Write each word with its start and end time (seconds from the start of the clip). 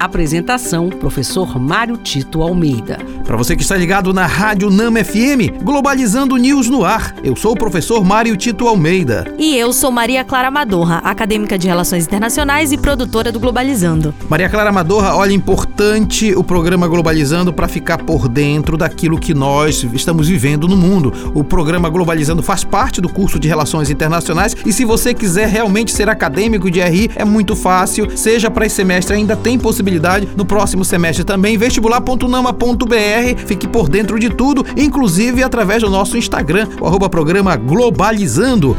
Apresentação: 0.00 0.88
Professor 0.88 1.60
Mário 1.60 1.98
Tito 1.98 2.40
Almeida. 2.40 2.98
Para 3.26 3.36
você 3.36 3.54
que 3.54 3.60
está 3.60 3.76
ligado 3.76 4.14
na 4.14 4.24
Rádio 4.24 4.70
Nama 4.70 5.04
FM, 5.04 5.62
Globalizando 5.62 6.38
News 6.38 6.70
no 6.70 6.86
ar. 6.86 7.14
Eu 7.22 7.36
sou 7.36 7.52
o 7.52 7.54
professor 7.54 8.02
Mário 8.02 8.34
Tito 8.34 8.66
Almeida. 8.66 9.30
E 9.38 9.58
eu 9.58 9.74
sou 9.74 9.92
Maria 9.92 10.24
Clara 10.24 10.50
Madorra, 10.50 11.02
acadêmica 11.04 11.58
de 11.58 11.68
Relações 11.68 12.06
Internacionais 12.06 12.72
e 12.72 12.78
produtora 12.78 13.30
do 13.30 13.38
Globalizando. 13.38 14.14
Maria 14.26 14.48
Clara 14.48 14.72
Madorra, 14.72 15.14
olha, 15.14 15.34
importante 15.34 16.34
o 16.34 16.42
programa 16.42 16.88
Globalizando 16.88 17.52
para 17.52 17.68
ficar 17.68 17.98
por 17.98 18.26
dentro 18.26 18.78
daquilo 18.78 19.20
que 19.20 19.34
nós 19.34 19.86
estamos 19.92 20.26
vivendo 20.26 20.66
no 20.66 20.78
mundo. 20.78 21.12
O 21.34 21.44
programa 21.44 21.90
Globalizando 21.90 22.42
faz 22.42 22.64
parte 22.64 23.02
do 23.02 23.08
curso 23.10 23.38
de 23.38 23.48
Relações 23.48 23.90
Internacionais 23.90 24.56
e 24.64 24.72
se 24.72 24.86
você 24.86 25.12
quiser 25.12 25.46
realmente 25.46 25.92
ser 25.92 26.08
acadêmico 26.08 26.70
de 26.70 26.80
RI, 26.80 27.10
é 27.14 27.24
muito 27.24 27.54
fácil. 27.54 28.08
Seja 28.16 28.50
para 28.50 28.64
esse 28.64 28.76
semestre, 28.76 29.14
ainda 29.14 29.36
tem 29.36 29.58
possibilidade. 29.58 29.89
No 30.36 30.44
próximo 30.44 30.84
semestre 30.84 31.24
também, 31.24 31.58
vestibular.nama.br 31.58 33.46
Fique 33.46 33.66
por 33.66 33.88
dentro 33.88 34.18
de 34.18 34.30
tudo, 34.30 34.64
inclusive 34.76 35.42
através 35.42 35.82
do 35.82 35.90
nosso 35.90 36.16
Instagram, 36.16 36.68
o 36.80 36.88
programa 37.08 37.56
Globalizando. 37.56 38.76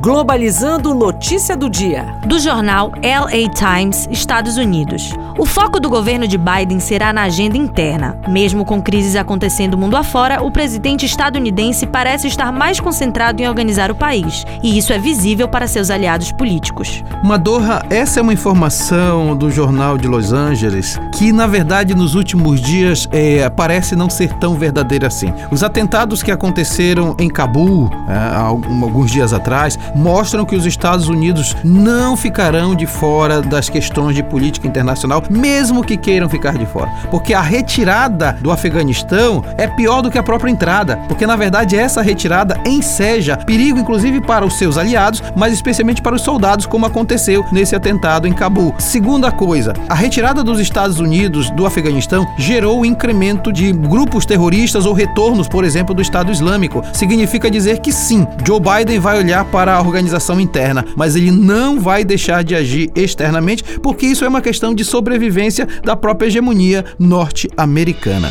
Globalizando 0.00 0.94
Notícia 0.94 1.56
do 1.56 1.68
Dia. 1.68 2.06
Do 2.24 2.38
jornal 2.38 2.92
LA 3.02 3.50
Times, 3.52 4.06
Estados 4.12 4.56
Unidos. 4.56 5.12
O 5.36 5.44
foco 5.44 5.80
do 5.80 5.88
governo 5.88 6.26
de 6.26 6.38
Biden 6.38 6.78
será 6.78 7.12
na 7.12 7.22
agenda 7.22 7.56
interna. 7.56 8.16
Mesmo 8.28 8.64
com 8.64 8.80
crises 8.80 9.16
acontecendo 9.16 9.76
mundo 9.76 9.96
afora, 9.96 10.40
o 10.42 10.52
presidente 10.52 11.04
estadunidense 11.04 11.84
parece 11.84 12.28
estar 12.28 12.52
mais 12.52 12.78
concentrado 12.78 13.42
em 13.42 13.48
organizar 13.48 13.90
o 13.90 13.94
país, 13.94 14.44
e 14.62 14.78
isso 14.78 14.92
é 14.92 14.98
visível 14.98 15.48
para 15.48 15.66
seus 15.66 15.90
aliados 15.90 16.30
políticos. 16.30 17.02
Madorra, 17.24 17.84
essa 17.90 18.20
é 18.20 18.22
uma 18.22 18.32
informação 18.32 19.36
do 19.36 19.50
jornal 19.50 19.98
de 19.98 20.06
Los 20.06 20.32
Angeles 20.32 21.00
que, 21.14 21.32
na 21.32 21.46
verdade, 21.46 21.94
nos 21.94 22.14
últimos 22.14 22.60
dias 22.60 23.08
é, 23.10 23.48
parece 23.48 23.96
não 23.96 24.08
ser 24.08 24.32
tão 24.34 24.56
verdadeira 24.56 25.08
assim. 25.08 25.32
Os 25.50 25.62
atentados 25.62 26.22
que 26.22 26.30
aconteceram 26.30 27.16
em 27.18 27.28
Cabul 27.28 27.90
é, 28.08 28.36
alguns 28.36 29.10
dias 29.10 29.32
atrás 29.32 29.78
mostram 29.94 30.44
que 30.44 30.56
os 30.56 30.66
Estados 30.66 31.08
Unidos 31.08 31.56
não 31.64 32.16
ficarão 32.16 32.74
de 32.74 32.86
fora 32.86 33.40
das 33.40 33.68
questões 33.68 34.14
de 34.14 34.22
política 34.22 34.66
internacional 34.66 35.22
mesmo 35.30 35.84
que 35.84 35.96
queiram 35.96 36.28
ficar 36.28 36.56
de 36.56 36.66
fora. 36.66 36.90
Porque 37.10 37.34
a 37.34 37.40
retirada 37.40 38.38
do 38.40 38.50
Afeganistão 38.50 39.44
é 39.56 39.66
pior 39.66 40.02
do 40.02 40.10
que 40.10 40.18
a 40.18 40.22
própria 40.22 40.50
entrada, 40.50 40.96
porque 41.08 41.26
na 41.26 41.36
verdade 41.36 41.76
essa 41.76 42.02
retirada 42.02 42.58
enseja 42.66 43.36
perigo 43.36 43.78
inclusive 43.78 44.20
para 44.20 44.44
os 44.44 44.58
seus 44.58 44.76
aliados, 44.76 45.22
mas 45.36 45.52
especialmente 45.52 46.02
para 46.02 46.16
os 46.16 46.22
soldados, 46.22 46.66
como 46.66 46.86
aconteceu 46.86 47.44
nesse 47.52 47.74
atentado 47.74 48.26
em 48.26 48.32
Cabul. 48.32 48.74
Segunda 48.78 49.30
coisa, 49.30 49.72
a 49.88 49.94
retirada 49.94 50.42
dos 50.42 50.60
Estados 50.60 50.98
Unidos 50.98 51.50
do 51.50 51.66
Afeganistão 51.66 52.26
gerou 52.36 52.80
o 52.80 52.86
incremento 52.86 53.52
de 53.52 53.72
grupos 53.72 54.26
terroristas 54.26 54.86
ou 54.86 54.92
retornos, 54.92 55.48
por 55.48 55.64
exemplo, 55.64 55.94
do 55.94 56.02
Estado 56.02 56.32
Islâmico. 56.32 56.82
Significa 56.92 57.50
dizer 57.50 57.78
que 57.80 57.92
sim, 57.92 58.26
Joe 58.46 58.60
Biden 58.60 58.98
vai 58.98 59.18
olhar 59.18 59.44
para 59.46 59.77
a 59.78 59.82
organização 59.82 60.40
interna, 60.40 60.84
mas 60.96 61.16
ele 61.16 61.30
não 61.30 61.80
vai 61.80 62.04
deixar 62.04 62.42
de 62.42 62.54
agir 62.54 62.90
externamente, 62.94 63.64
porque 63.80 64.06
isso 64.06 64.24
é 64.24 64.28
uma 64.28 64.42
questão 64.42 64.74
de 64.74 64.84
sobrevivência 64.84 65.66
da 65.84 65.96
própria 65.96 66.26
hegemonia 66.26 66.84
norte-americana. 66.98 68.28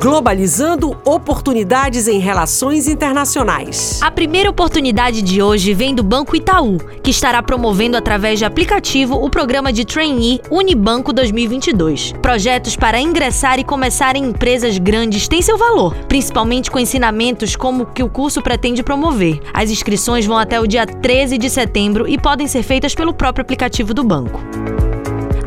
Globalizando 0.00 0.96
oportunidades 1.04 2.06
em 2.06 2.20
relações 2.20 2.86
internacionais. 2.86 3.98
A 4.00 4.12
primeira 4.12 4.48
oportunidade 4.48 5.20
de 5.22 5.42
hoje 5.42 5.74
vem 5.74 5.92
do 5.92 6.04
Banco 6.04 6.36
Itaú, 6.36 6.78
que 7.02 7.10
estará 7.10 7.42
promovendo 7.42 7.96
através 7.96 8.38
de 8.38 8.44
aplicativo 8.44 9.16
o 9.16 9.28
programa 9.28 9.72
de 9.72 9.84
trainee 9.84 10.40
Unibanco 10.52 11.12
2022. 11.12 12.12
Projetos 12.22 12.76
para 12.76 13.00
ingressar 13.00 13.58
e 13.58 13.64
começar 13.64 14.14
em 14.14 14.26
empresas 14.26 14.78
grandes 14.78 15.26
têm 15.26 15.42
seu 15.42 15.58
valor, 15.58 15.92
principalmente 16.06 16.70
com 16.70 16.78
ensinamentos 16.78 17.56
como 17.56 17.86
que 17.86 18.02
o 18.04 18.08
curso 18.08 18.40
pretende 18.40 18.84
promover. 18.84 19.40
As 19.52 19.68
inscrições 19.68 20.24
vão 20.24 20.38
até 20.38 20.60
o 20.60 20.66
dia 20.68 20.86
13 20.86 21.36
de 21.36 21.50
setembro 21.50 22.06
e 22.06 22.16
podem 22.16 22.46
ser 22.46 22.62
feitas 22.62 22.94
pelo 22.94 23.12
próprio 23.12 23.42
aplicativo 23.42 23.92
do 23.92 24.04
banco. 24.04 24.40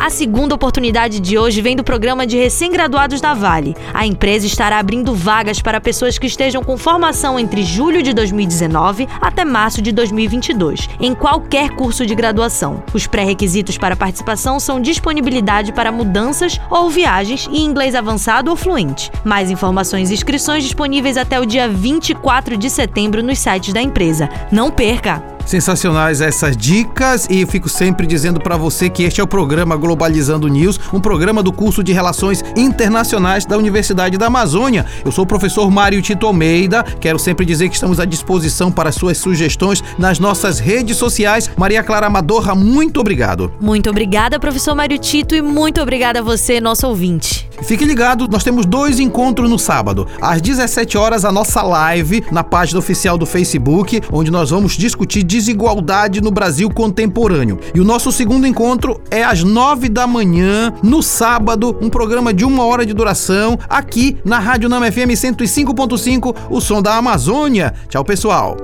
A 0.01 0.09
segunda 0.09 0.55
oportunidade 0.55 1.19
de 1.19 1.37
hoje 1.37 1.61
vem 1.61 1.75
do 1.75 1.83
programa 1.83 2.25
de 2.25 2.35
recém-graduados 2.35 3.21
da 3.21 3.35
Vale. 3.35 3.75
A 3.93 4.03
empresa 4.03 4.47
estará 4.47 4.79
abrindo 4.79 5.13
vagas 5.13 5.61
para 5.61 5.79
pessoas 5.79 6.17
que 6.17 6.25
estejam 6.25 6.63
com 6.63 6.75
formação 6.75 7.39
entre 7.39 7.61
julho 7.61 8.01
de 8.01 8.11
2019 8.11 9.07
até 9.21 9.45
março 9.45 9.79
de 9.79 9.91
2022, 9.91 10.89
em 10.99 11.13
qualquer 11.13 11.75
curso 11.75 12.03
de 12.03 12.15
graduação. 12.15 12.81
Os 12.95 13.05
pré-requisitos 13.05 13.77
para 13.77 13.95
participação 13.95 14.59
são 14.59 14.81
disponibilidade 14.81 15.71
para 15.71 15.91
mudanças 15.91 16.59
ou 16.71 16.89
viagens 16.89 17.47
e 17.51 17.61
inglês 17.61 17.93
avançado 17.93 18.49
ou 18.49 18.57
fluente. 18.57 19.11
Mais 19.23 19.51
informações 19.51 20.09
e 20.09 20.15
inscrições 20.15 20.63
disponíveis 20.63 21.15
até 21.15 21.39
o 21.39 21.45
dia 21.45 21.69
24 21.69 22.57
de 22.57 22.71
setembro 22.71 23.21
nos 23.21 23.37
sites 23.37 23.71
da 23.71 23.83
empresa. 23.83 24.27
Não 24.51 24.71
perca! 24.71 25.31
Sensacionais 25.51 26.21
essas 26.21 26.55
dicas 26.55 27.27
e 27.29 27.41
eu 27.41 27.47
fico 27.47 27.67
sempre 27.67 28.07
dizendo 28.07 28.39
para 28.39 28.55
você 28.55 28.89
que 28.89 29.03
este 29.03 29.19
é 29.19 29.23
o 29.23 29.27
programa 29.27 29.75
Globalizando 29.75 30.47
News, 30.47 30.79
um 30.93 31.01
programa 31.01 31.43
do 31.43 31.51
curso 31.51 31.83
de 31.83 31.91
Relações 31.91 32.41
Internacionais 32.55 33.43
da 33.43 33.57
Universidade 33.57 34.17
da 34.17 34.27
Amazônia. 34.27 34.85
Eu 35.03 35.11
sou 35.11 35.25
o 35.25 35.27
professor 35.27 35.69
Mário 35.69 36.01
Tito 36.01 36.25
Almeida. 36.25 36.83
Quero 37.01 37.19
sempre 37.19 37.45
dizer 37.45 37.67
que 37.67 37.75
estamos 37.75 37.99
à 37.99 38.05
disposição 38.05 38.71
para 38.71 38.93
suas 38.93 39.17
sugestões 39.17 39.83
nas 39.97 40.19
nossas 40.19 40.57
redes 40.57 40.95
sociais. 40.95 41.51
Maria 41.57 41.83
Clara 41.83 42.07
Amadorra, 42.07 42.55
muito 42.55 43.01
obrigado. 43.01 43.51
Muito 43.59 43.89
obrigada, 43.89 44.39
professor 44.39 44.73
Mário 44.73 44.97
Tito, 44.99 45.35
e 45.35 45.41
muito 45.41 45.81
obrigada 45.81 46.19
a 46.19 46.23
você, 46.23 46.61
nosso 46.61 46.87
ouvinte. 46.87 47.50
Fique 47.63 47.85
ligado, 47.85 48.27
nós 48.27 48.43
temos 48.43 48.65
dois 48.65 48.99
encontros 48.99 49.49
no 49.49 49.57
sábado. 49.57 50.07
Às 50.19 50.41
17 50.41 50.97
horas, 50.97 51.23
a 51.23 51.31
nossa 51.31 51.61
live 51.61 52.23
na 52.31 52.43
página 52.43 52.79
oficial 52.79 53.17
do 53.17 53.25
Facebook, 53.25 54.01
onde 54.11 54.31
nós 54.31 54.49
vamos 54.49 54.73
discutir 54.73 55.23
desigualdade 55.23 56.21
no 56.21 56.31
Brasil 56.31 56.69
contemporâneo. 56.69 57.59
E 57.73 57.79
o 57.79 57.83
nosso 57.83 58.11
segundo 58.11 58.47
encontro 58.47 58.99
é 59.09 59.23
às 59.23 59.43
9 59.43 59.89
da 59.89 60.07
manhã, 60.07 60.73
no 60.83 61.01
sábado, 61.03 61.77
um 61.81 61.89
programa 61.89 62.33
de 62.33 62.43
uma 62.43 62.65
hora 62.65 62.85
de 62.85 62.93
duração, 62.93 63.57
aqui 63.69 64.17
na 64.25 64.39
Rádio 64.39 64.67
Nama 64.67 64.91
FM 64.91 65.11
105.5, 65.11 66.35
o 66.49 66.59
som 66.59 66.81
da 66.81 66.95
Amazônia. 66.95 67.73
Tchau, 67.87 68.03
pessoal. 68.03 68.57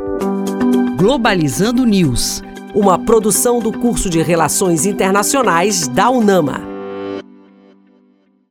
Globalizando 0.98 1.86
News, 1.86 2.42
uma 2.74 2.98
produção 2.98 3.60
do 3.60 3.72
curso 3.72 4.10
de 4.10 4.22
Relações 4.22 4.86
Internacionais 4.86 5.88
da 5.88 6.10
UNAMA. 6.10 6.77